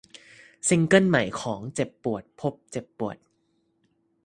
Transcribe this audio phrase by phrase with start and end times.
[0.67, 3.17] ซิงเกิลใหม่ของ เจ็บปวด พบเจ็บปวด